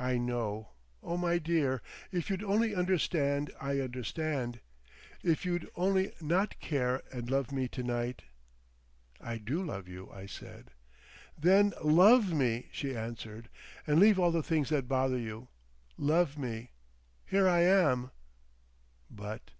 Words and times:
"I 0.00 0.16
know. 0.16 0.70
Oh! 1.02 1.18
my 1.18 1.36
dear, 1.36 1.82
if 2.10 2.30
you'd 2.30 2.42
only 2.42 2.74
understand 2.74 3.50
I 3.60 3.80
understand. 3.80 4.60
If 5.22 5.44
you'd 5.44 5.68
only 5.76 6.14
not 6.22 6.58
care—and 6.58 7.30
love 7.30 7.52
me 7.52 7.68
to 7.68 7.82
night." 7.82 8.22
"I 9.20 9.36
do 9.36 9.62
love 9.62 9.86
you," 9.86 10.10
I 10.10 10.24
said. 10.24 10.70
"Then 11.36 11.74
love 11.84 12.32
me," 12.32 12.70
she 12.72 12.96
answered, 12.96 13.50
"and 13.86 14.00
leave 14.00 14.18
all 14.18 14.30
the 14.32 14.42
things 14.42 14.70
that 14.70 14.88
bother 14.88 15.18
you. 15.18 15.48
Love 15.98 16.38
me! 16.38 16.70
Here 17.26 17.46
I 17.46 17.60
am!" 17.60 18.10
"But! 19.10 19.50